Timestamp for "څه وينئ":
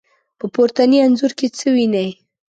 1.57-2.09